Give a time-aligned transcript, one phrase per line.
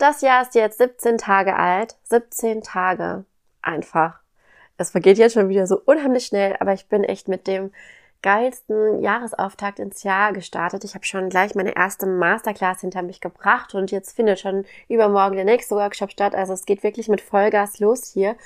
[0.00, 1.94] Das Jahr ist jetzt 17 Tage alt.
[2.04, 3.26] 17 Tage.
[3.60, 4.18] Einfach.
[4.78, 7.70] Es vergeht jetzt schon wieder so unheimlich schnell, aber ich bin echt mit dem
[8.22, 10.84] geilsten Jahresauftakt ins Jahr gestartet.
[10.84, 15.36] Ich habe schon gleich meine erste Masterclass hinter mich gebracht und jetzt findet schon übermorgen
[15.36, 16.34] der nächste Workshop statt.
[16.34, 18.36] Also es geht wirklich mit Vollgas los hier.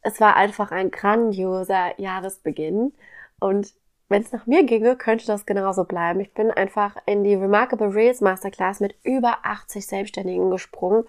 [0.00, 2.94] Es war einfach ein grandioser Jahresbeginn
[3.38, 3.74] und
[4.08, 6.20] wenn es nach mir ginge, könnte das genauso bleiben.
[6.20, 11.04] Ich bin einfach in die Remarkable Reels Masterclass mit über 80 Selbstständigen gesprungen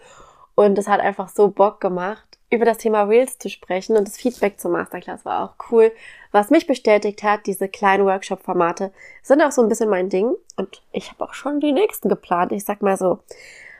[0.55, 4.17] und es hat einfach so Bock gemacht, über das Thema Reels zu sprechen und das
[4.17, 5.91] Feedback zur Masterclass war auch cool.
[6.31, 8.91] Was mich bestätigt hat, diese kleinen Workshop-Formate
[9.22, 12.52] sind auch so ein bisschen mein Ding und ich habe auch schon die nächsten geplant.
[12.52, 13.20] Ich sag mal so,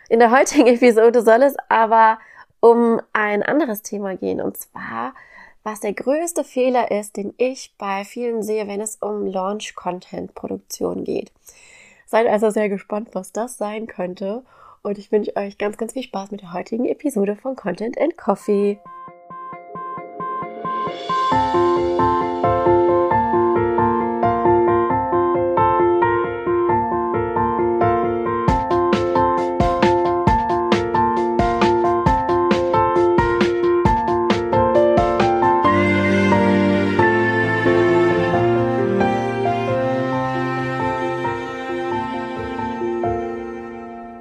[0.10, 2.20] in der heutigen Episode soll es aber
[2.60, 5.14] um ein anderes Thema gehen und zwar
[5.68, 11.34] was der größte Fehler ist, den ich bei vielen sehe, wenn es um Launch-Content-Produktion geht.
[12.06, 14.46] Seid also sehr gespannt, was das sein könnte.
[14.82, 18.18] Und ich wünsche euch ganz, ganz viel Spaß mit der heutigen Episode von Content and
[18.18, 18.80] Coffee.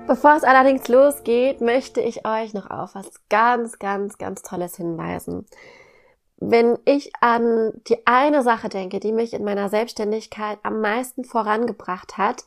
[0.07, 5.47] Bevor es allerdings losgeht, möchte ich euch noch auf was ganz, ganz, ganz Tolles hinweisen.
[6.37, 12.19] Wenn ich an die eine Sache denke, die mich in meiner Selbstständigkeit am meisten vorangebracht
[12.19, 12.45] hat,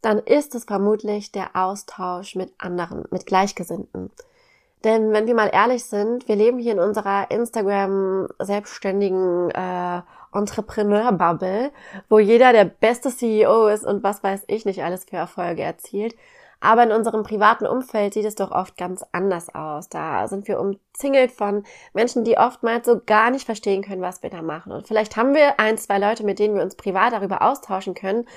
[0.00, 4.10] dann ist es vermutlich der Austausch mit anderen, mit Gleichgesinnten.
[4.82, 10.02] Denn wenn wir mal ehrlich sind, wir leben hier in unserer Instagram selbstständigen äh,
[10.32, 11.70] Entrepreneur-Bubble,
[12.08, 16.16] wo jeder der beste CEO ist und was weiß ich nicht alles für Erfolge erzielt.
[16.64, 19.88] Aber in unserem privaten Umfeld sieht es doch oft ganz anders aus.
[19.88, 24.30] Da sind wir umzingelt von Menschen, die oftmals so gar nicht verstehen können, was wir
[24.30, 24.70] da machen.
[24.70, 28.28] Und vielleicht haben wir ein, zwei Leute, mit denen wir uns privat darüber austauschen können.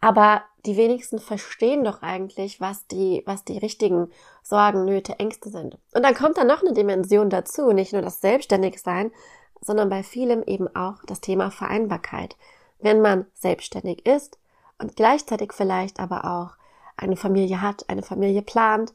[0.00, 4.10] Aber die wenigsten verstehen doch eigentlich, was die, was die richtigen
[4.42, 5.78] Sorgen, Nöte, Ängste sind.
[5.94, 9.12] Und dann kommt da noch eine Dimension dazu, nicht nur das Selbstständigsein,
[9.60, 12.34] sondern bei vielem eben auch das Thema Vereinbarkeit.
[12.80, 14.40] Wenn man selbstständig ist
[14.78, 16.60] und gleichzeitig vielleicht aber auch
[17.02, 18.92] eine Familie hat, eine Familie plant,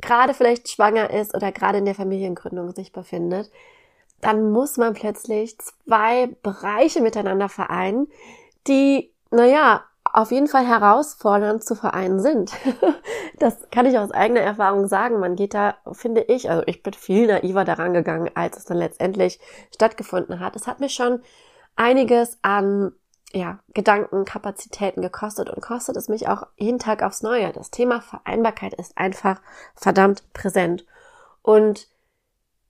[0.00, 3.50] gerade vielleicht schwanger ist oder gerade in der Familiengründung sich befindet,
[4.20, 8.08] dann muss man plötzlich zwei Bereiche miteinander vereinen,
[8.66, 12.52] die, naja, auf jeden Fall herausfordernd zu vereinen sind.
[13.38, 15.20] das kann ich aus eigener Erfahrung sagen.
[15.20, 18.76] Man geht da, finde ich, also ich bin viel naiver daran gegangen, als es dann
[18.76, 19.40] letztendlich
[19.74, 20.54] stattgefunden hat.
[20.54, 21.20] Es hat mir schon
[21.76, 22.92] einiges an
[23.32, 27.52] ja, Gedanken, Kapazitäten gekostet und kostet es mich auch jeden Tag aufs Neue.
[27.52, 29.40] Das Thema Vereinbarkeit ist einfach
[29.74, 30.84] verdammt präsent.
[31.42, 31.88] Und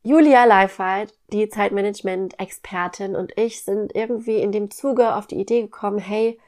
[0.04, 5.98] Julia Leifert, die Zeitmanagement-Expertin und ich sind irgendwie in dem Zuge auf die Idee gekommen,
[5.98, 6.40] hey,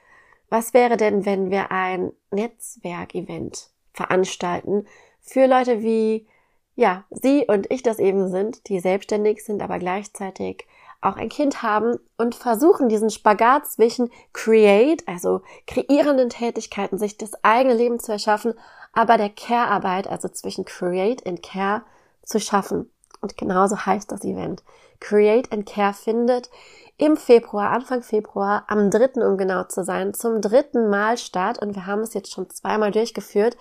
[0.49, 4.87] was wäre denn, wenn wir ein Netzwerkevent veranstalten
[5.21, 6.27] für Leute wie,
[6.75, 10.67] ja, sie und ich das eben sind, die selbstständig sind, aber gleichzeitig
[11.05, 17.33] auch ein Kind haben und versuchen, diesen Spagat zwischen Create, also kreierenden Tätigkeiten, sich das
[17.43, 18.55] eigene Leben zu erschaffen,
[18.93, 21.83] aber der Care-Arbeit, also zwischen Create and Care
[22.23, 22.91] zu schaffen.
[23.21, 24.63] Und genauso heißt das Event.
[25.01, 26.51] Create and Care findet
[26.97, 31.59] im Februar, Anfang Februar, am dritten, um genau zu sein, zum dritten Mal statt.
[31.61, 33.57] Und wir haben es jetzt schon zweimal durchgeführt.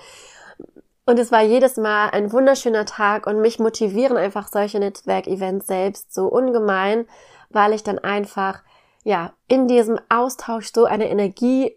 [1.06, 6.14] Und es war jedes Mal ein wunderschöner Tag und mich motivieren einfach solche Netzwerkevents selbst
[6.14, 7.06] so ungemein,
[7.54, 8.62] weil ich dann einfach,
[9.04, 11.76] ja, in diesem Austausch so eine Energie,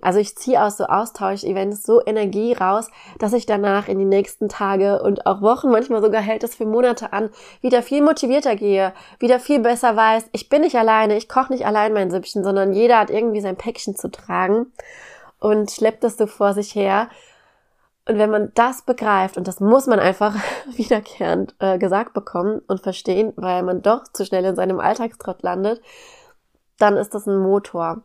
[0.00, 4.48] also ich ziehe aus so Austausch-Events so Energie raus, dass ich danach in die nächsten
[4.48, 7.30] Tage und auch Wochen, manchmal sogar hält es für Monate an,
[7.60, 11.66] wieder viel motivierter gehe, wieder viel besser weiß, ich bin nicht alleine, ich koche nicht
[11.66, 14.72] allein mein Süppchen, sondern jeder hat irgendwie sein Päckchen zu tragen
[15.38, 17.08] und schleppt es so vor sich her.
[18.08, 20.34] Und wenn man das begreift, und das muss man einfach
[20.76, 25.82] wiederkehrend äh, gesagt bekommen und verstehen, weil man doch zu schnell in seinem Alltagstrott landet,
[26.78, 28.02] dann ist das ein Motor.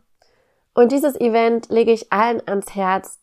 [0.73, 3.19] Und dieses Event lege ich allen ans Herz,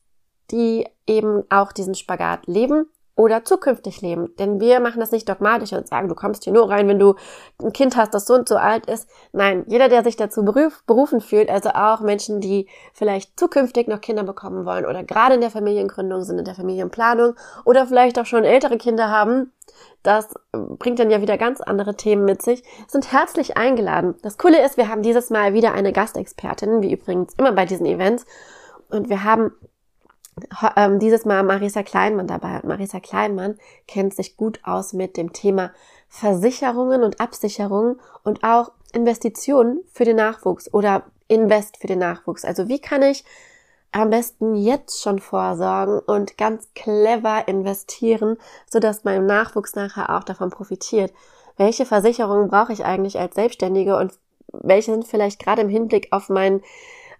[0.51, 2.87] die eben auch diesen Spagat leben
[3.21, 4.35] oder zukünftig leben.
[4.39, 7.17] Denn wir machen das nicht dogmatisch und sagen, du kommst hier nur rein, wenn du
[7.63, 9.09] ein Kind hast, das so und so alt ist.
[9.33, 14.01] Nein, jeder, der sich dazu beruf, berufen fühlt, also auch Menschen, die vielleicht zukünftig noch
[14.01, 17.35] Kinder bekommen wollen oder gerade in der Familiengründung sind, in der Familienplanung
[17.67, 19.53] oder vielleicht auch schon ältere Kinder haben,
[20.03, 24.15] das bringt dann ja wieder ganz andere Themen mit sich, sind herzlich eingeladen.
[24.23, 27.85] Das Coole ist, wir haben dieses Mal wieder eine Gastexpertin, wie übrigens immer bei diesen
[27.85, 28.25] Events.
[28.89, 29.53] Und wir haben
[30.77, 32.57] ähm, dieses Mal Marisa Kleinmann dabei.
[32.57, 35.73] Und Marisa Kleinmann kennt sich gut aus mit dem Thema
[36.09, 42.45] Versicherungen und Absicherungen und auch Investitionen für den Nachwuchs oder Invest für den Nachwuchs.
[42.45, 43.25] Also wie kann ich
[43.93, 48.37] am besten jetzt schon vorsorgen und ganz clever investieren,
[48.69, 51.13] sodass mein Nachwuchs nachher auch davon profitiert.
[51.57, 54.13] Welche Versicherungen brauche ich eigentlich als Selbstständige und
[54.53, 56.63] welche sind vielleicht gerade im Hinblick auf mein,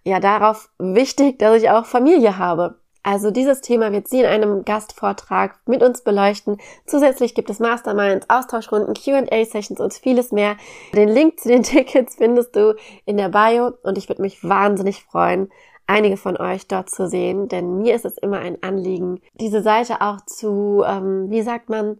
[0.03, 2.75] ja, darauf wichtig, dass ich auch Familie habe.
[3.03, 6.57] Also dieses Thema wird sie in einem Gastvortrag mit uns beleuchten.
[6.85, 10.55] Zusätzlich gibt es Masterminds, Austauschrunden, Q&A-Sessions und vieles mehr.
[10.93, 12.75] Den Link zu den Tickets findest du
[13.05, 15.51] in der Bio und ich würde mich wahnsinnig freuen,
[15.87, 20.01] einige von euch dort zu sehen, denn mir ist es immer ein Anliegen, diese Seite
[20.01, 21.99] auch zu, ähm, wie sagt man,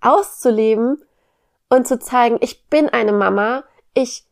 [0.00, 1.02] auszuleben
[1.68, 3.64] und zu zeigen, ich bin eine Mama,
[3.94, 4.24] ich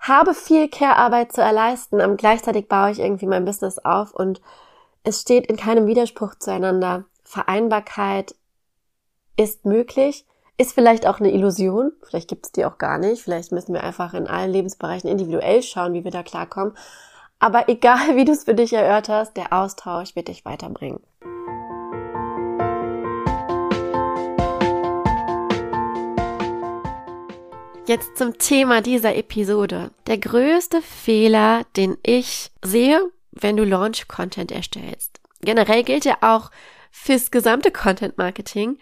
[0.00, 4.40] habe viel Care-Arbeit zu erleisten, aber gleichzeitig baue ich irgendwie mein Business auf und
[5.08, 7.04] es steht in keinem Widerspruch zueinander.
[7.24, 8.34] Vereinbarkeit
[9.38, 10.26] ist möglich,
[10.58, 13.82] ist vielleicht auch eine Illusion, vielleicht gibt es die auch gar nicht, vielleicht müssen wir
[13.82, 16.76] einfach in allen Lebensbereichen individuell schauen, wie wir da klarkommen,
[17.38, 21.00] aber egal, wie du es für dich erörterst, der Austausch wird dich weiterbringen.
[27.86, 29.90] Jetzt zum Thema dieser Episode.
[30.06, 35.20] Der größte Fehler, den ich sehe, wenn du Launch-Content erstellst.
[35.40, 36.50] Generell gilt ja auch
[36.90, 38.78] fürs gesamte Content-Marketing,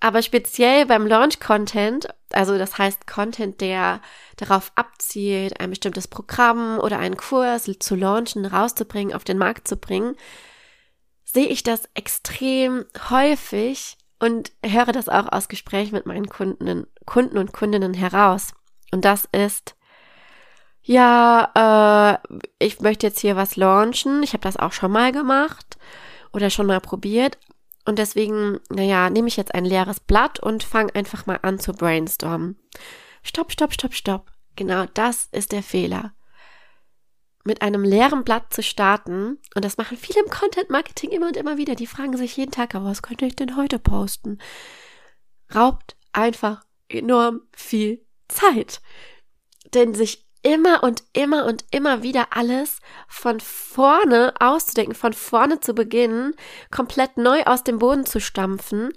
[0.00, 4.00] aber speziell beim Launch-Content, also das heißt Content, der
[4.36, 9.76] darauf abzielt, ein bestimmtes Programm oder einen Kurs zu launchen, rauszubringen, auf den Markt zu
[9.76, 10.14] bringen,
[11.24, 17.38] sehe ich das extrem häufig und höre das auch aus Gesprächen mit meinen Kunden, Kunden
[17.38, 18.52] und Kundinnen heraus.
[18.92, 19.74] Und das ist,
[20.88, 24.22] ja, äh, ich möchte jetzt hier was launchen.
[24.22, 25.76] Ich habe das auch schon mal gemacht
[26.32, 27.38] oder schon mal probiert,
[27.88, 31.72] und deswegen, naja, nehme ich jetzt ein leeres Blatt und fange einfach mal an zu
[31.72, 32.58] brainstormen.
[33.22, 34.30] Stopp, stopp, stopp, stopp.
[34.56, 36.12] Genau das ist der Fehler.
[37.44, 41.38] Mit einem leeren Blatt zu starten, und das machen viele im Content Marketing immer und
[41.38, 44.36] immer wieder, die fragen sich jeden Tag, aber was könnte ich denn heute posten?
[45.54, 48.82] Raubt einfach enorm viel Zeit.
[49.72, 55.74] Denn sich immer und immer und immer wieder alles von vorne auszudenken, von vorne zu
[55.74, 56.34] beginnen,
[56.70, 58.92] komplett neu aus dem Boden zu stampfen,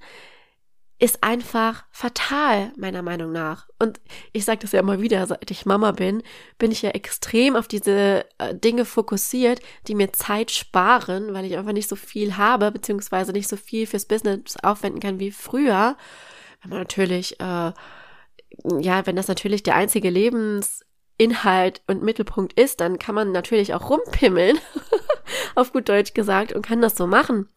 [1.01, 3.67] ist einfach fatal, meiner Meinung nach.
[3.79, 3.99] Und
[4.33, 6.21] ich sage das ja immer wieder, seit ich Mama bin,
[6.59, 11.57] bin ich ja extrem auf diese äh, Dinge fokussiert, die mir Zeit sparen, weil ich
[11.57, 15.97] einfach nicht so viel habe, beziehungsweise nicht so viel fürs Business aufwenden kann wie früher.
[16.61, 17.71] Wenn man natürlich, äh,
[18.79, 20.85] ja, wenn das natürlich der einzige Lebens
[21.21, 24.57] Inhalt und Mittelpunkt ist, dann kann man natürlich auch rumpimmeln,
[25.55, 27.47] auf gut Deutsch gesagt, und kann das so machen.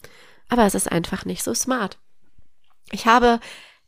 [0.50, 1.96] Aber es ist einfach nicht so smart.
[2.92, 3.40] Ich habe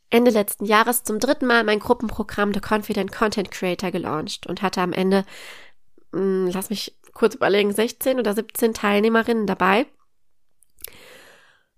[0.09, 4.81] Ende letzten Jahres zum dritten Mal mein Gruppenprogramm The Confident Content Creator gelauncht und hatte
[4.81, 5.27] am Ende,
[6.13, 9.85] mh, hm, lass mich kurz überlegen, 16 oder 17 Teilnehmerinnen dabei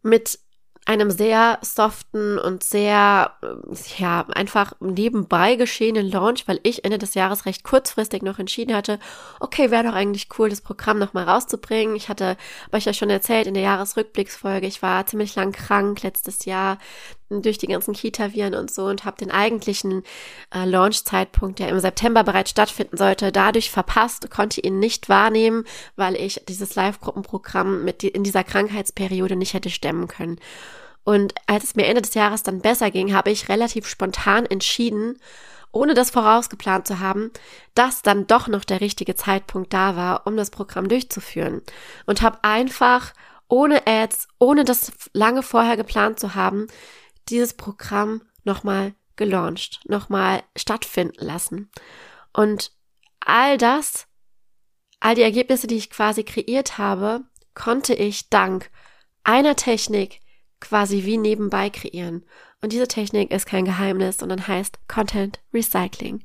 [0.03, 0.39] mit
[0.88, 7.12] einem sehr soften und sehr, äh, ja, einfach nebenbei geschehenen Launch, weil ich Ende des
[7.12, 8.99] Jahres recht kurzfristig noch entschieden hatte,
[9.38, 11.94] okay, wäre doch eigentlich cool, das Programm nochmal rauszubringen.
[11.94, 12.38] Ich hatte
[12.73, 16.79] euch ja schon erzählt in der Jahresrückblicksfolge, ich war ziemlich lang krank letztes Jahr
[17.30, 20.02] durch die ganzen Kita-Viren und so und habe den eigentlichen
[20.54, 25.64] äh, Launch-Zeitpunkt, der im September bereits stattfinden sollte, dadurch verpasst, konnte ihn nicht wahrnehmen,
[25.97, 30.40] weil ich dieses Live-Gruppenprogramm mit die, in dieser Krankheitsperiode nicht hätte stemmen können.
[31.04, 35.18] Und als es mir Ende des Jahres dann besser ging, habe ich relativ spontan entschieden,
[35.73, 37.30] ohne das vorausgeplant zu haben,
[37.75, 41.62] dass dann doch noch der richtige Zeitpunkt da war, um das Programm durchzuführen.
[42.06, 43.12] Und habe einfach
[43.49, 46.66] ohne Ads, ohne das lange vorher geplant zu haben,
[47.30, 51.70] dieses Programm nochmal gelauncht, nochmal stattfinden lassen.
[52.32, 52.73] Und
[53.20, 54.06] all das,
[55.00, 57.23] all die Ergebnisse, die ich quasi kreiert habe,
[57.54, 58.70] konnte ich dank
[59.25, 60.20] einer Technik,
[60.61, 62.25] quasi wie nebenbei kreieren.
[62.61, 66.25] Und diese Technik ist kein Geheimnis, sondern heißt Content Recycling.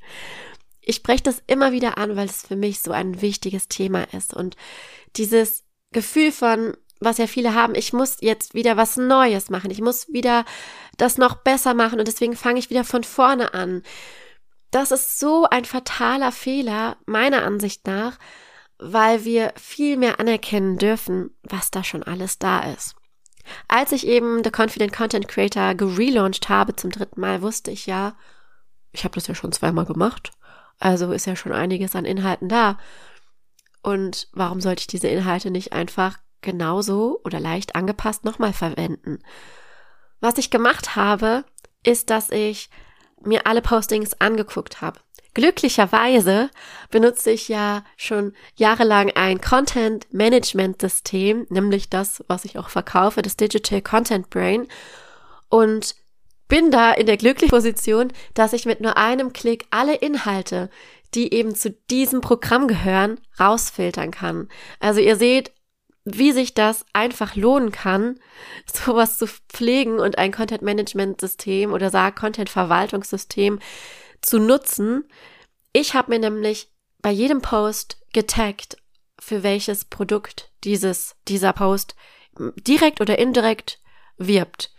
[0.82, 4.34] Ich spreche das immer wieder an, weil es für mich so ein wichtiges Thema ist.
[4.34, 4.56] Und
[5.16, 9.82] dieses Gefühl von, was ja viele haben, ich muss jetzt wieder was Neues machen, ich
[9.82, 10.46] muss wieder
[10.98, 13.84] das noch besser machen und deswegen fange ich wieder von vorne an.
[14.72, 18.18] Das ist so ein fataler Fehler, meiner Ansicht nach,
[18.80, 22.96] weil wir viel mehr anerkennen dürfen, was da schon alles da ist.
[23.68, 28.16] Als ich eben The Confident Content Creator gelauncht habe zum dritten Mal, wusste ich ja,
[28.92, 30.32] ich habe das ja schon zweimal gemacht.
[30.80, 32.78] Also ist ja schon einiges an Inhalten da.
[33.82, 39.20] Und warum sollte ich diese Inhalte nicht einfach genauso oder leicht angepasst nochmal verwenden.
[40.20, 41.44] Was ich gemacht habe,
[41.84, 42.70] ist, dass ich
[43.22, 45.00] mir alle Postings angeguckt habe.
[45.34, 46.52] Glücklicherweise
[46.92, 53.24] benutze ich ja schon jahrelang ein Content Management System, nämlich das, was ich auch verkaufe,
[53.24, 54.68] das Digital Content Brain.
[55.50, 55.96] Und
[56.48, 60.70] bin da in der glücklichen Position, dass ich mit nur einem Klick alle Inhalte,
[61.16, 64.50] die eben zu diesem Programm gehören, rausfiltern kann.
[64.80, 65.52] Also ihr seht,
[66.06, 68.20] wie sich das einfach lohnen kann,
[68.72, 73.60] sowas zu pflegen und ein Content Management System oder sag Content Verwaltungssystem
[74.22, 75.06] zu nutzen.
[75.72, 78.78] Ich habe mir nämlich bei jedem Post getaggt,
[79.20, 81.96] für welches Produkt dieses, dieser Post
[82.38, 83.80] direkt oder indirekt
[84.18, 84.72] wirbt.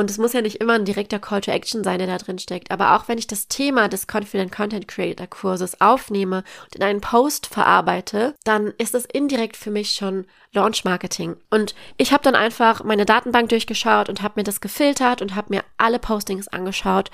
[0.00, 2.38] Und es muss ja nicht immer ein direkter Call to Action sein, der da drin
[2.38, 2.70] steckt.
[2.70, 7.02] Aber auch wenn ich das Thema des Confident Content Creator Kurses aufnehme und in einen
[7.02, 11.36] Post verarbeite, dann ist es indirekt für mich schon Launch Marketing.
[11.50, 15.48] Und ich habe dann einfach meine Datenbank durchgeschaut und habe mir das gefiltert und habe
[15.50, 17.10] mir alle Postings angeschaut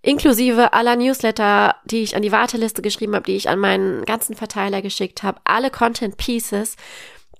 [0.00, 4.34] inklusive aller Newsletter, die ich an die Warteliste geschrieben habe, die ich an meinen ganzen
[4.34, 6.76] Verteiler geschickt habe, alle Content Pieces,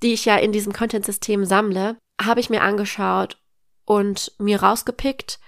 [0.02, 3.38] die ich ja in diesem Content-System sammle, habe ich mir angeschaut
[3.88, 5.38] und mir rausgepickt,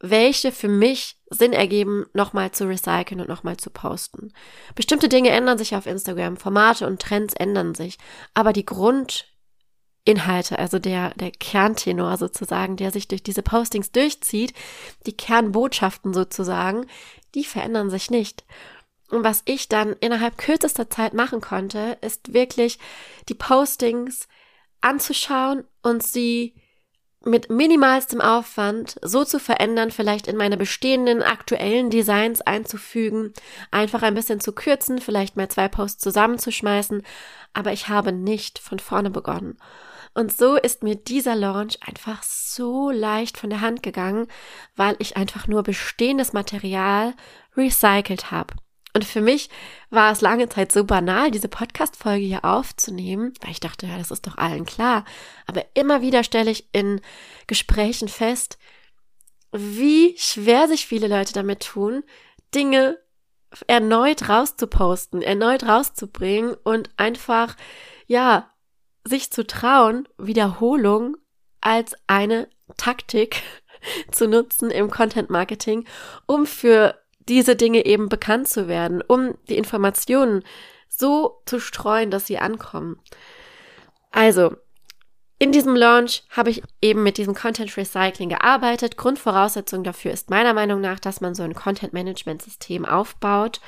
[0.00, 4.34] welche für mich Sinn ergeben, nochmal zu recyceln und nochmal zu posten.
[4.74, 7.96] Bestimmte Dinge ändern sich auf Instagram, Formate und Trends ändern sich,
[8.34, 14.52] aber die Grundinhalte, also der, der Kerntenor sozusagen, der sich durch diese Postings durchzieht,
[15.06, 16.86] die Kernbotschaften sozusagen,
[17.34, 18.44] die verändern sich nicht.
[19.08, 22.78] Und was ich dann innerhalb kürzester Zeit machen konnte, ist wirklich
[23.30, 24.28] die Postings
[24.82, 26.52] anzuschauen und sie
[27.26, 33.32] mit minimalstem Aufwand so zu verändern, vielleicht in meine bestehenden aktuellen Designs einzufügen,
[33.70, 37.02] einfach ein bisschen zu kürzen, vielleicht mal zwei Posts zusammenzuschmeißen,
[37.52, 39.58] aber ich habe nicht von vorne begonnen.
[40.14, 44.28] Und so ist mir dieser Launch einfach so leicht von der Hand gegangen,
[44.74, 47.12] weil ich einfach nur bestehendes Material
[47.56, 48.54] recycelt habe.
[48.96, 49.50] Und für mich
[49.90, 54.10] war es lange Zeit so banal, diese Podcast-Folge hier aufzunehmen, weil ich dachte, ja, das
[54.10, 55.04] ist doch allen klar.
[55.46, 57.02] Aber immer wieder stelle ich in
[57.46, 58.56] Gesprächen fest,
[59.52, 62.04] wie schwer sich viele Leute damit tun,
[62.54, 62.98] Dinge
[63.66, 67.54] erneut rauszuposten, erneut rauszubringen und einfach,
[68.06, 68.50] ja,
[69.04, 71.18] sich zu trauen, Wiederholung
[71.60, 72.48] als eine
[72.78, 73.42] Taktik
[74.10, 75.86] zu nutzen im Content Marketing,
[76.24, 76.98] um für
[77.28, 80.44] diese Dinge eben bekannt zu werden, um die Informationen
[80.88, 83.00] so zu streuen, dass sie ankommen.
[84.10, 84.56] Also,
[85.38, 88.96] in diesem Launch habe ich eben mit diesem Content Recycling gearbeitet.
[88.96, 93.60] Grundvoraussetzung dafür ist meiner Meinung nach, dass man so ein Content Management System aufbaut.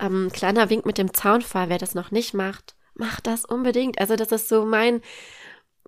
[0.00, 4.00] Ähm, kleiner Wink mit dem Zaunfall, wer das noch nicht macht, macht das unbedingt.
[4.00, 5.00] Also das ist so mein,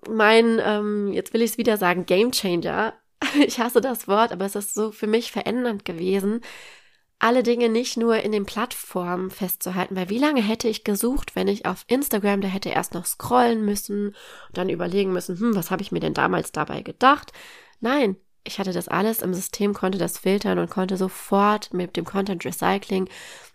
[0.09, 2.95] mein, ähm, jetzt will ich es wieder sagen, Game Changer.
[3.47, 6.43] Ich hasse das Wort, aber es ist so für mich verändernd gewesen,
[7.25, 11.49] alle Dinge nicht nur in den Plattformen festzuhalten, weil wie lange hätte ich gesucht, wenn
[11.49, 14.15] ich auf Instagram, da hätte erst noch scrollen müssen
[14.53, 17.33] dann überlegen müssen, hm, was habe ich mir denn damals dabei gedacht?
[17.81, 22.05] Nein, ich hatte das alles im System, konnte das filtern und konnte sofort mit dem
[22.05, 23.09] Content Recycling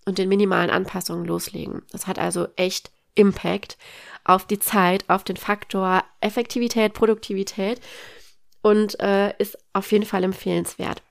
[0.06, 1.84] und den minimalen Anpassungen loslegen.
[1.92, 3.78] Das hat also echt Impact
[4.24, 7.82] auf die Zeit, auf den Faktor Effektivität, Produktivität
[8.64, 11.04] und äh, ist auf jeden Fall empfehlenswert.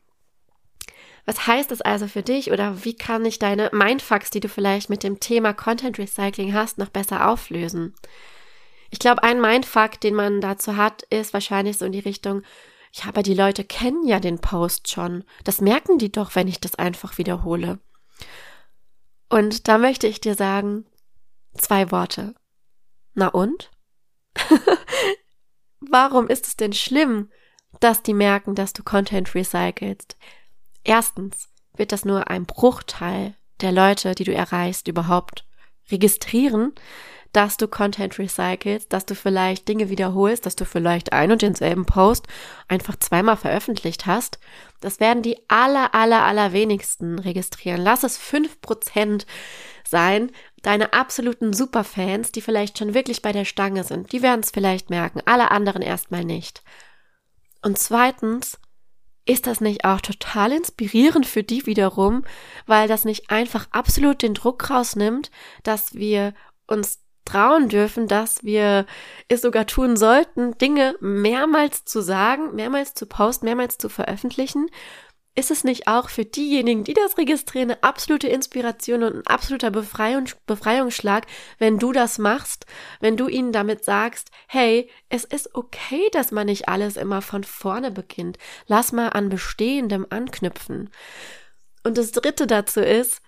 [1.28, 4.88] Was heißt das also für dich oder wie kann ich deine Mindfucks, die du vielleicht
[4.88, 7.94] mit dem Thema Content Recycling hast, noch besser auflösen?
[8.88, 12.44] Ich glaube, ein Mindfuck, den man dazu hat, ist wahrscheinlich so in die Richtung,
[12.92, 15.23] ja, aber die Leute kennen ja den Post schon.
[15.44, 17.78] Das merken die doch, wenn ich das einfach wiederhole.
[19.28, 20.87] Und da möchte ich dir sagen,
[21.58, 22.35] zwei Worte.
[23.12, 23.70] Na und?
[25.80, 27.30] Warum ist es denn schlimm,
[27.80, 30.16] dass die merken, dass du Content recycelst?
[30.88, 35.47] Erstens wird das nur ein Bruchteil der Leute, die du erreichst, überhaupt
[35.90, 36.73] registrieren,
[37.35, 41.85] dass du Content recycelst, dass du vielleicht Dinge wiederholst, dass du vielleicht ein und denselben
[41.85, 42.26] Post
[42.68, 44.38] einfach zweimal veröffentlicht hast.
[44.80, 47.83] Das werden die aller, aller, aller wenigsten registrieren.
[47.83, 49.26] Lass es fünf Prozent
[49.87, 50.33] sein.
[50.62, 54.88] Deine absoluten Superfans, die vielleicht schon wirklich bei der Stange sind, die werden es vielleicht
[54.88, 56.62] merken, alle anderen erstmal nicht.
[57.61, 58.59] Und zweitens,
[59.28, 62.25] ist das nicht auch total inspirierend für die wiederum,
[62.66, 65.30] weil das nicht einfach absolut den Druck rausnimmt,
[65.62, 66.32] dass wir
[66.66, 68.87] uns trauen dürfen, dass wir
[69.28, 74.70] es sogar tun sollten, Dinge mehrmals zu sagen, mehrmals zu posten, mehrmals zu veröffentlichen.
[75.38, 79.71] Ist es nicht auch für diejenigen, die das registrieren, eine absolute Inspiration und ein absoluter
[79.71, 81.28] Befreiung, Befreiungsschlag,
[81.59, 82.66] wenn du das machst,
[82.99, 87.45] wenn du ihnen damit sagst, hey, es ist okay, dass man nicht alles immer von
[87.45, 88.37] vorne beginnt.
[88.66, 90.90] Lass mal an Bestehendem anknüpfen.
[91.85, 93.23] Und das dritte dazu ist,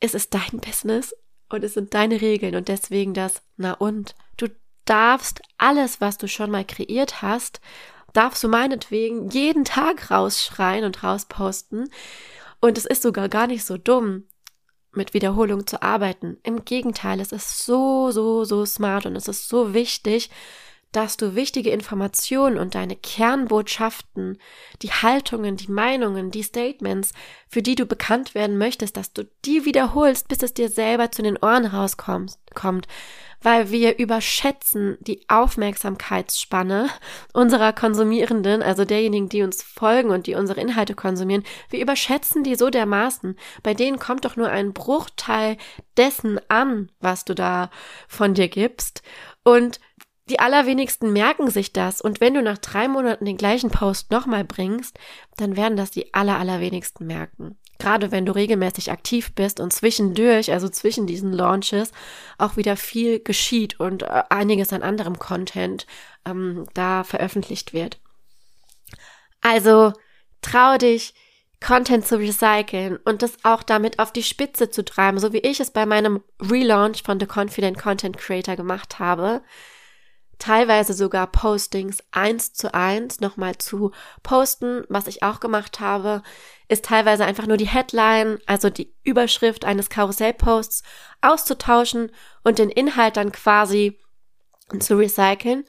[0.00, 1.14] es ist dein Business
[1.50, 4.46] und es sind deine Regeln und deswegen das, na und, du
[4.86, 7.60] darfst alles, was du schon mal kreiert hast,
[8.16, 11.90] darfst du meinetwegen jeden Tag rausschreien und rausposten.
[12.60, 14.24] Und es ist sogar gar nicht so dumm,
[14.92, 16.38] mit Wiederholung zu arbeiten.
[16.42, 20.30] Im Gegenteil, es ist so, so, so smart und es ist so wichtig,
[20.92, 24.38] dass du wichtige Informationen und deine Kernbotschaften,
[24.82, 27.12] die Haltungen, die Meinungen, die Statements,
[27.48, 31.22] für die du bekannt werden möchtest, dass du die wiederholst, bis es dir selber zu
[31.22, 32.88] den Ohren rauskommt, kommt,
[33.42, 36.88] weil wir überschätzen die Aufmerksamkeitsspanne
[37.32, 41.44] unserer Konsumierenden, also derjenigen, die uns folgen und die unsere Inhalte konsumieren.
[41.70, 43.36] Wir überschätzen die so dermaßen.
[43.62, 45.58] Bei denen kommt doch nur ein Bruchteil
[45.96, 47.70] dessen an, was du da
[48.08, 49.02] von dir gibst.
[49.44, 49.78] Und
[50.28, 54.44] die allerwenigsten merken sich das und wenn du nach drei Monaten den gleichen Post nochmal
[54.44, 54.98] bringst,
[55.36, 57.56] dann werden das die aller, allerwenigsten merken.
[57.78, 61.92] Gerade wenn du regelmäßig aktiv bist und zwischendurch, also zwischen diesen Launches,
[62.38, 65.86] auch wieder viel geschieht und äh, einiges an anderem Content
[66.24, 68.00] ähm, da veröffentlicht wird.
[69.42, 69.92] Also
[70.42, 71.14] trau dich,
[71.64, 75.60] Content zu recyceln und das auch damit auf die Spitze zu treiben, so wie ich
[75.60, 79.42] es bei meinem Relaunch von The Confident Content Creator gemacht habe
[80.38, 84.84] teilweise sogar Postings eins zu eins nochmal zu posten.
[84.88, 86.22] Was ich auch gemacht habe,
[86.68, 90.82] ist teilweise einfach nur die Headline, also die Überschrift eines Karussellposts
[91.20, 92.12] auszutauschen
[92.44, 93.98] und den Inhalt dann quasi
[94.80, 95.64] zu recyceln.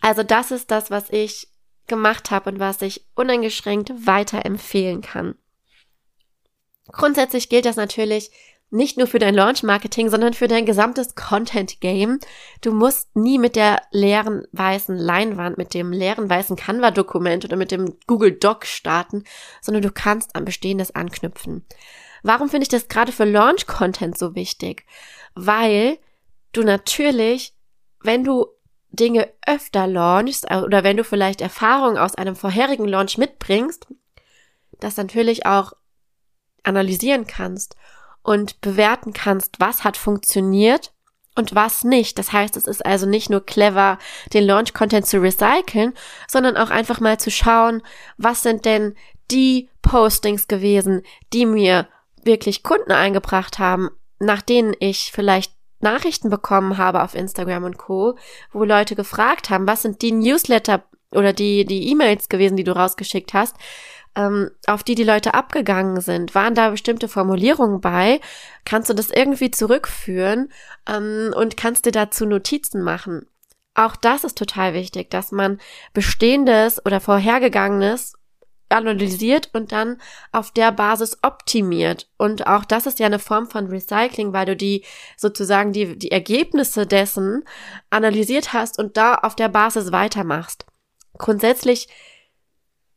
[0.00, 1.48] Also das ist das, was ich
[1.86, 5.36] gemacht habe und was ich uneingeschränkt weiterempfehlen kann.
[6.92, 8.30] Grundsätzlich gilt das natürlich
[8.70, 12.18] nicht nur für dein Launch-Marketing, sondern für dein gesamtes Content-Game.
[12.62, 17.70] Du musst nie mit der leeren weißen Leinwand, mit dem leeren weißen Canva-Dokument oder mit
[17.70, 19.24] dem Google Doc starten,
[19.60, 21.64] sondern du kannst an Bestehendes anknüpfen.
[22.22, 24.84] Warum finde ich das gerade für Launch-Content so wichtig?
[25.34, 25.98] Weil
[26.52, 27.54] du natürlich,
[28.00, 28.46] wenn du
[28.90, 33.86] Dinge öfter launchst äh, oder wenn du vielleicht Erfahrungen aus einem vorherigen Launch mitbringst,
[34.80, 35.72] das natürlich auch
[36.64, 37.76] analysieren kannst
[38.26, 40.92] und bewerten kannst, was hat funktioniert
[41.36, 42.18] und was nicht.
[42.18, 43.98] Das heißt, es ist also nicht nur clever,
[44.32, 45.94] den Launch-Content zu recyceln,
[46.26, 47.82] sondern auch einfach mal zu schauen,
[48.18, 48.96] was sind denn
[49.30, 51.86] die Postings gewesen, die mir
[52.24, 58.16] wirklich Kunden eingebracht haben, nach denen ich vielleicht Nachrichten bekommen habe auf Instagram und Co.,
[58.52, 62.74] wo Leute gefragt haben, was sind die Newsletter oder die, die E-Mails gewesen, die du
[62.74, 63.54] rausgeschickt hast,
[64.16, 66.34] ähm, auf die die Leute abgegangen sind?
[66.34, 68.20] Waren da bestimmte Formulierungen bei?
[68.64, 70.50] Kannst du das irgendwie zurückführen
[70.88, 73.26] ähm, und kannst dir dazu Notizen machen?
[73.74, 75.60] Auch das ist total wichtig, dass man
[75.92, 78.14] bestehendes oder vorhergegangenes
[78.68, 79.98] analysiert und dann
[80.32, 82.08] auf der Basis optimiert.
[82.16, 84.84] Und auch das ist ja eine Form von Recycling, weil du die
[85.16, 87.44] sozusagen die, die Ergebnisse dessen
[87.90, 90.66] analysiert hast und da auf der Basis weitermachst.
[91.18, 91.88] Grundsätzlich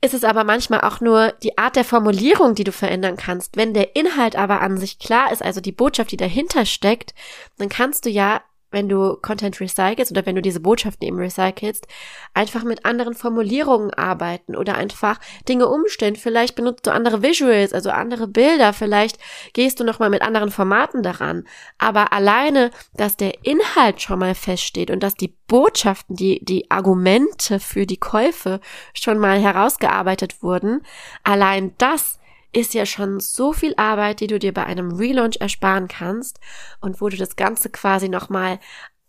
[0.02, 3.58] ist es aber manchmal auch nur die Art der Formulierung, die du verändern kannst.
[3.58, 7.14] Wenn der Inhalt aber an sich klar ist, also die Botschaft, die dahinter steckt,
[7.58, 11.88] dann kannst du ja wenn du Content recycelst oder wenn du diese Botschaften eben recycelst,
[12.34, 16.16] einfach mit anderen Formulierungen arbeiten oder einfach Dinge umstellen.
[16.16, 19.18] Vielleicht benutzt du andere Visuals, also andere Bilder, vielleicht
[19.54, 21.46] gehst du nochmal mit anderen Formaten daran.
[21.78, 27.60] Aber alleine, dass der Inhalt schon mal feststeht und dass die Botschaften, die, die Argumente
[27.60, 28.60] für die Käufe
[28.94, 30.82] schon mal herausgearbeitet wurden,
[31.24, 32.19] allein das
[32.52, 36.40] ist ja schon so viel Arbeit, die du dir bei einem Relaunch ersparen kannst
[36.82, 38.60] und wo du das Ganze quasi nochmal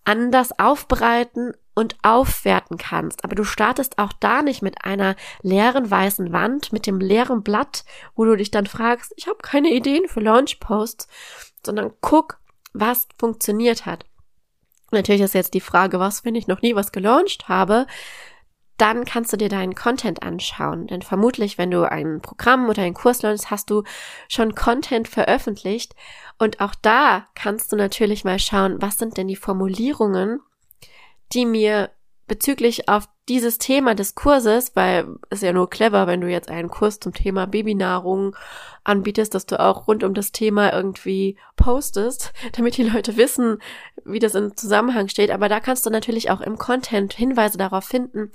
[0.04, 3.24] anders aufbereiten und aufwerten kannst.
[3.24, 7.84] Aber du startest auch da nicht mit einer leeren weißen Wand, mit dem leeren Blatt,
[8.14, 11.08] wo du dich dann fragst, ich habe keine Ideen für Launchposts,
[11.64, 12.38] sondern guck,
[12.72, 14.04] was funktioniert hat.
[14.90, 17.86] Natürlich ist jetzt die Frage, was, wenn ich noch nie was gelauncht habe,
[18.80, 20.86] dann kannst du dir deinen Content anschauen.
[20.86, 23.82] Denn vermutlich, wenn du ein Programm oder einen Kurs lernst, hast du
[24.28, 25.94] schon Content veröffentlicht.
[26.38, 30.40] Und auch da kannst du natürlich mal schauen, was sind denn die Formulierungen,
[31.32, 31.90] die mir
[32.30, 36.68] bezüglich auf dieses Thema des Kurses, weil es ja nur clever, wenn du jetzt einen
[36.70, 38.36] Kurs zum Thema Babynahrung
[38.84, 43.58] anbietest, dass du auch rund um das Thema irgendwie postest, damit die Leute wissen,
[44.04, 45.30] wie das im Zusammenhang steht.
[45.30, 48.30] Aber da kannst du natürlich auch im Content Hinweise darauf finden,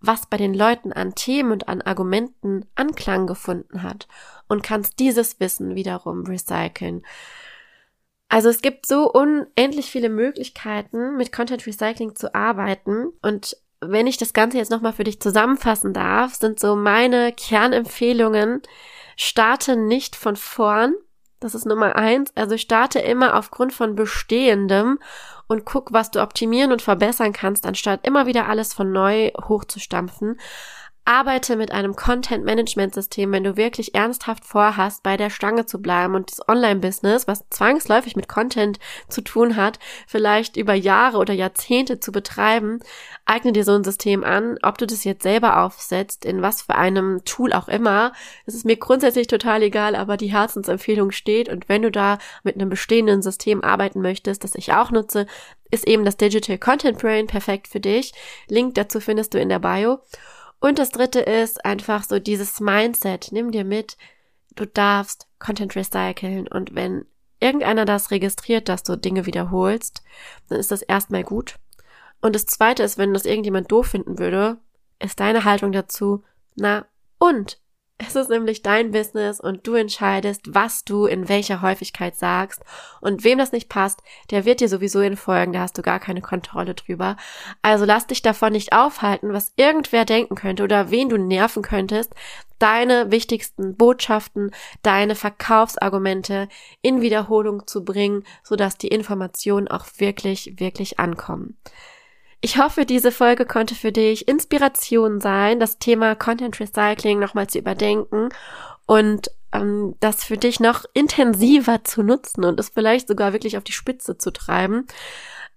[0.00, 4.08] was bei den Leuten an Themen und an Argumenten Anklang gefunden hat
[4.48, 7.04] und kannst dieses Wissen wiederum recyceln.
[8.28, 14.16] Also es gibt so unendlich viele Möglichkeiten, mit Content Recycling zu arbeiten und wenn ich
[14.16, 18.62] das Ganze jetzt nochmal für dich zusammenfassen darf, sind so meine Kernempfehlungen,
[19.16, 20.94] starte nicht von vorn.
[21.42, 22.30] Das ist Nummer eins.
[22.36, 25.00] Also starte immer aufgrund von Bestehendem
[25.48, 30.38] und guck, was du optimieren und verbessern kannst, anstatt immer wieder alles von neu hochzustampfen.
[31.04, 36.30] Arbeite mit einem Content-Management-System, wenn du wirklich ernsthaft vorhast, bei der Stange zu bleiben und
[36.30, 42.12] das Online-Business, was zwangsläufig mit Content zu tun hat, vielleicht über Jahre oder Jahrzehnte zu
[42.12, 42.78] betreiben,
[43.24, 46.76] eigne dir so ein System an, ob du das jetzt selber aufsetzt, in was für
[46.76, 48.12] einem Tool auch immer.
[48.46, 52.54] Das ist mir grundsätzlich total egal, aber die Herzensempfehlung steht und wenn du da mit
[52.54, 55.26] einem bestehenden System arbeiten möchtest, das ich auch nutze,
[55.72, 58.12] ist eben das Digital Content Brain perfekt für dich.
[58.46, 59.98] Link dazu findest du in der Bio.
[60.62, 63.30] Und das dritte ist einfach so dieses Mindset.
[63.32, 63.96] Nimm dir mit,
[64.54, 67.04] du darfst Content recyceln und wenn
[67.40, 70.04] irgendeiner das registriert, dass du Dinge wiederholst,
[70.48, 71.56] dann ist das erstmal gut.
[72.20, 74.58] Und das zweite ist, wenn das irgendjemand doof finden würde,
[75.00, 76.22] ist deine Haltung dazu,
[76.54, 76.86] na
[77.18, 77.58] und
[78.06, 82.62] es ist nämlich dein Business und du entscheidest, was du in welcher Häufigkeit sagst.
[83.00, 86.20] Und wem das nicht passt, der wird dir sowieso entfolgen, da hast du gar keine
[86.20, 87.16] Kontrolle drüber.
[87.62, 92.14] Also lass dich davon nicht aufhalten, was irgendwer denken könnte oder wen du nerven könntest,
[92.58, 96.48] deine wichtigsten Botschaften, deine Verkaufsargumente
[96.80, 101.56] in Wiederholung zu bringen, sodass die Informationen auch wirklich, wirklich ankommen.
[102.44, 107.60] Ich hoffe, diese Folge konnte für dich Inspiration sein, das Thema Content Recycling nochmal zu
[107.60, 108.30] überdenken
[108.84, 113.62] und ähm, das für dich noch intensiver zu nutzen und es vielleicht sogar wirklich auf
[113.62, 114.88] die Spitze zu treiben.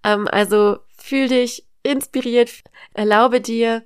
[0.03, 2.51] Ähm, also fühl dich inspiriert,
[2.93, 3.83] erlaube dir,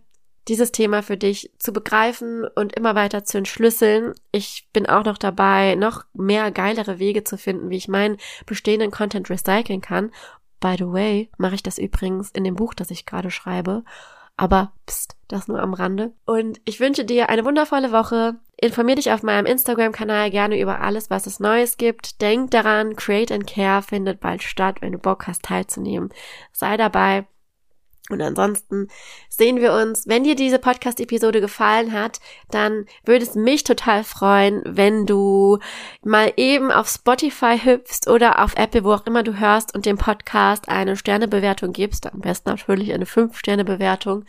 [0.50, 4.16] dieses Thema für dich zu begreifen und immer weiter zu entschlüsseln.
[4.32, 8.90] Ich bin auch noch dabei, noch mehr geilere Wege zu finden, wie ich meinen bestehenden
[8.90, 10.12] Content recyceln kann
[10.60, 13.84] By the way, mache ich das übrigens in dem Buch, das ich gerade schreibe.
[14.38, 16.14] Aber pst, das nur am Rande.
[16.26, 18.36] Und ich wünsche dir eine wundervolle Woche.
[18.56, 22.22] Informier dich auf meinem Instagram-Kanal gerne über alles, was es Neues gibt.
[22.22, 26.10] Denk daran, Create and Care findet bald statt, wenn du Bock hast teilzunehmen.
[26.54, 27.28] Sei dabei.
[28.10, 28.88] Und ansonsten
[29.30, 30.08] sehen wir uns.
[30.08, 32.20] Wenn dir diese Podcast-Episode gefallen hat,
[32.50, 35.60] dann würde es mich total freuen, wenn du
[36.04, 39.98] mal eben auf Spotify hüpfst oder auf Apple, wo auch immer du hörst und dem
[39.98, 42.12] Podcast eine Sternebewertung gibst.
[42.12, 44.26] Am besten natürlich eine 5-Sterne-Bewertung.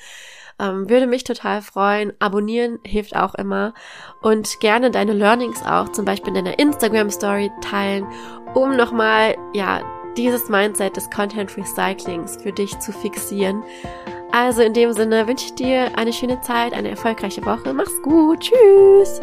[0.58, 2.12] Ähm, würde mich total freuen.
[2.18, 3.72] Abonnieren hilft auch immer.
[4.20, 8.06] Und gerne deine Learnings auch, zum Beispiel in deiner Instagram-Story teilen,
[8.54, 9.80] um nochmal, ja,
[10.16, 13.62] dieses Mindset des Content Recyclings für dich zu fixieren.
[14.32, 17.72] Also in dem Sinne wünsche ich dir eine schöne Zeit, eine erfolgreiche Woche.
[17.72, 18.40] Mach's gut.
[18.40, 19.20] Tschüss.